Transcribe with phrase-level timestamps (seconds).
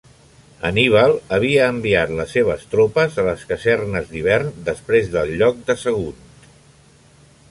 [0.67, 6.51] Anníbal havia enviat les seves tropes a les casernes d'hivern després del lloc de Sagunt.